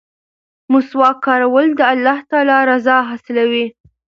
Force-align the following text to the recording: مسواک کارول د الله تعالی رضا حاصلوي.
مسواک 0.71 1.17
کارول 1.25 1.65
د 1.75 1.81
الله 1.93 2.19
تعالی 2.29 2.57
رضا 2.71 2.97
حاصلوي. 3.09 3.65